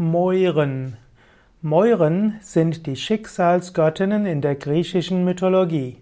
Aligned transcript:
Moiren. 0.00 0.96
Moiren 1.60 2.36
sind 2.40 2.86
die 2.86 2.94
Schicksalsgöttinnen 2.94 4.26
in 4.26 4.40
der 4.40 4.54
griechischen 4.54 5.24
Mythologie. 5.24 5.96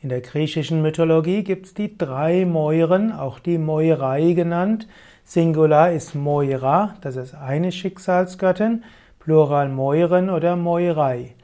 In 0.00 0.10
der 0.10 0.20
griechischen 0.20 0.80
Mythologie 0.80 1.42
gibt 1.42 1.66
es 1.66 1.74
die 1.74 1.98
drei 1.98 2.44
Moiren, 2.44 3.10
auch 3.10 3.40
die 3.40 3.58
Moirai 3.58 4.34
genannt. 4.34 4.86
Singular 5.24 5.90
ist 5.90 6.14
Moira, 6.14 6.94
das 7.00 7.16
ist 7.16 7.34
eine 7.34 7.72
Schicksalsgöttin, 7.72 8.84
Plural 9.18 9.68
Moiren 9.70 10.30
oder 10.30 10.54
Moirai. 10.54 11.34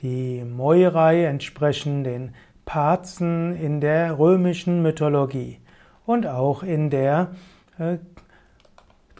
Die 0.00 0.42
Moirai 0.42 1.26
entsprechen 1.26 2.02
den 2.02 2.34
Parzen 2.64 3.54
in 3.54 3.80
der 3.80 4.18
römischen 4.18 4.82
Mythologie 4.82 5.60
und 6.06 6.26
auch 6.26 6.64
in 6.64 6.90
der 6.90 7.28
äh, 7.78 7.98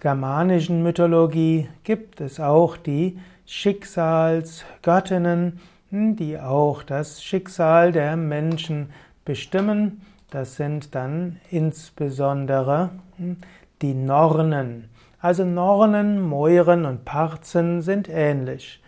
germanischen 0.00 0.82
Mythologie 0.82 1.68
gibt 1.84 2.20
es 2.20 2.40
auch 2.40 2.76
die 2.76 3.18
Schicksalsgöttinnen, 3.46 5.60
die 5.90 6.38
auch 6.38 6.82
das 6.82 7.22
Schicksal 7.22 7.92
der 7.92 8.16
Menschen 8.16 8.90
bestimmen. 9.24 10.02
Das 10.30 10.56
sind 10.56 10.94
dann 10.94 11.40
insbesondere 11.50 12.90
hm, 13.16 13.38
die 13.82 13.94
Nornen. 13.94 14.88
Also 15.20 15.44
Nornen, 15.44 16.20
Mäuren 16.20 16.84
und 16.84 17.04
Parzen 17.04 17.82
sind 17.82 18.08
ähnlich. 18.08 18.82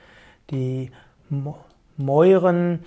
Die 0.50 0.90
Mäuren 1.96 2.80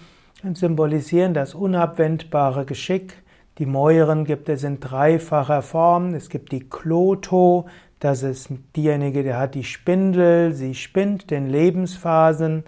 symbolisieren 0.53 1.33
das 1.33 1.53
unabwendbare 1.53 2.65
Geschick. 2.65 3.21
Die 3.57 3.65
Mäuren 3.65 4.23
gibt 4.25 4.47
es 4.49 4.63
in 4.63 4.79
dreifacher 4.79 5.61
Form. 5.61 6.13
Es 6.13 6.29
gibt 6.29 6.51
die 6.51 6.69
Kloto, 6.69 7.67
das 7.99 8.23
ist 8.23 8.49
diejenige, 8.75 9.23
der 9.23 9.37
hat 9.37 9.55
die 9.55 9.63
Spindel, 9.63 10.53
sie 10.53 10.73
spinnt 10.73 11.29
den 11.29 11.49
Lebensphasen. 11.49 12.63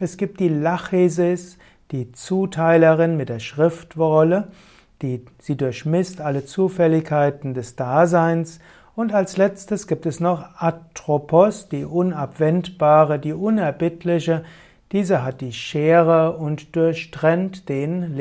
Es 0.00 0.16
gibt 0.16 0.40
die 0.40 0.48
Lachesis, 0.48 1.58
die 1.92 2.10
Zuteilerin 2.12 3.16
mit 3.16 3.28
der 3.28 3.38
Schriftrolle, 3.38 4.48
die, 5.02 5.24
sie 5.38 5.56
durchmisst 5.56 6.20
alle 6.20 6.44
Zufälligkeiten 6.44 7.54
des 7.54 7.76
Daseins. 7.76 8.60
Und 8.94 9.12
als 9.12 9.36
letztes 9.36 9.86
gibt 9.86 10.06
es 10.06 10.20
noch 10.20 10.42
Atropos, 10.58 11.68
die 11.68 11.84
unabwendbare, 11.84 13.18
die 13.18 13.34
unerbittliche. 13.34 14.42
Diese 14.90 15.22
hat 15.22 15.40
die 15.40 15.52
Schere 15.52 16.36
und 16.36 16.74
durchtrennt 16.74 17.68
den 17.68 18.16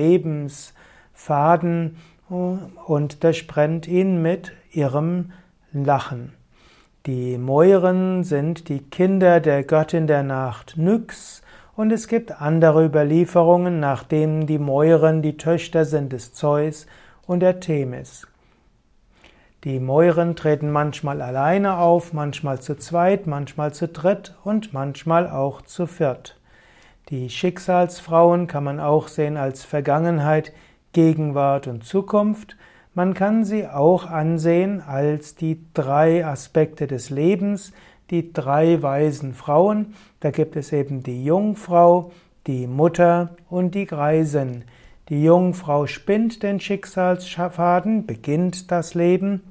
Lebensfaden 1.16 1.98
und 2.30 3.24
durchtrennt 3.24 3.88
ihn 3.88 4.22
mit 4.22 4.52
ihrem 4.72 5.32
Lachen. 5.72 6.34
Die 7.06 7.38
Moiren 7.38 8.24
sind 8.24 8.68
die 8.68 8.80
Kinder 8.80 9.40
der 9.40 9.64
Göttin 9.64 10.08
der 10.08 10.24
Nacht 10.24 10.76
Nyx 10.78 11.44
und 11.76 11.92
es 11.92 12.08
gibt 12.08 12.42
andere 12.42 12.84
Überlieferungen, 12.84 13.80
nach 13.80 14.04
denen 14.04 14.48
die 14.48 14.58
Moiren 14.58 15.22
die 15.22 15.38
Töchter 15.38 15.86
sind 15.86 16.14
des 16.14 16.34
Zeus 16.34 16.88
und 17.28 17.42
der 17.42 17.60
Themis. 17.60 18.28
Die 19.64 19.80
Moiren 19.80 20.36
treten 20.36 20.72
manchmal 20.72 21.22
alleine 21.22 21.78
auf, 21.78 22.14
manchmal 22.14 22.60
zu 22.60 22.76
zweit, 22.78 23.28
manchmal 23.28 23.74
zu 23.74 23.88
dritt 23.88 24.36
und 24.44 24.74
manchmal 24.74 25.30
auch 25.30 25.62
zu 25.62 25.86
viert. 25.86 26.40
Die 27.10 27.30
Schicksalsfrauen 27.30 28.48
kann 28.48 28.64
man 28.64 28.80
auch 28.80 29.08
sehen 29.08 29.38
als 29.38 29.64
Vergangenheit, 29.64 30.54
Gegenwart 30.96 31.68
und 31.68 31.84
Zukunft. 31.84 32.56
Man 32.94 33.14
kann 33.14 33.44
sie 33.44 33.68
auch 33.68 34.06
ansehen 34.06 34.80
als 34.80 35.36
die 35.36 35.60
drei 35.74 36.26
Aspekte 36.26 36.88
des 36.88 37.10
Lebens, 37.10 37.74
die 38.10 38.32
drei 38.32 38.82
weisen 38.82 39.34
Frauen. 39.34 39.94
Da 40.22 40.32
gibt 40.32 40.56
es 40.56 40.72
eben 40.72 41.04
die 41.04 41.26
Jungfrau, 41.26 42.14
die 42.48 42.66
Mutter 42.66 43.36
und 43.50 43.76
die 43.76 43.86
Greisin. 43.86 44.64
Die 45.10 45.22
Jungfrau 45.22 45.86
spinnt 45.86 46.44
den 46.44 46.62
Schicksalsfaden, 46.62 48.06
beginnt 48.06 48.72
das 48.72 48.94
Leben. 48.94 49.42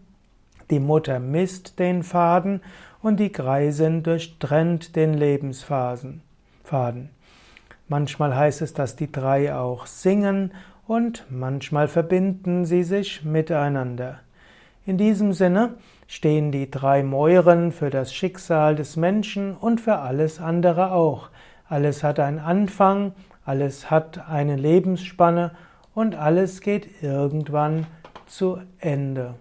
Die 0.70 0.80
Mutter 0.80 1.18
misst 1.20 1.78
den 1.78 2.02
Faden 2.04 2.62
und 3.02 3.20
die 3.20 3.32
Greisin 3.32 4.02
durchtrennt 4.02 4.96
den 4.96 5.12
Lebensfaden. 5.12 6.22
Manchmal 7.86 8.34
heißt 8.34 8.62
es, 8.62 8.72
dass 8.72 8.96
die 8.96 9.12
drei 9.12 9.54
auch 9.54 9.84
singen 9.84 10.52
und 10.86 11.24
manchmal 11.30 11.88
verbinden 11.88 12.64
sie 12.64 12.82
sich 12.82 13.24
miteinander. 13.24 14.20
In 14.86 14.98
diesem 14.98 15.32
Sinne 15.32 15.74
stehen 16.06 16.52
die 16.52 16.70
drei 16.70 17.02
Mäuren 17.02 17.72
für 17.72 17.90
das 17.90 18.12
Schicksal 18.12 18.76
des 18.76 18.96
Menschen 18.96 19.56
und 19.56 19.80
für 19.80 19.96
alles 19.96 20.40
andere 20.40 20.92
auch. 20.92 21.30
Alles 21.68 22.04
hat 22.04 22.20
einen 22.20 22.38
Anfang, 22.38 23.12
alles 23.44 23.90
hat 23.90 24.28
eine 24.28 24.56
Lebensspanne 24.56 25.52
und 25.94 26.14
alles 26.16 26.60
geht 26.60 27.02
irgendwann 27.02 27.86
zu 28.26 28.58
Ende. 28.78 29.34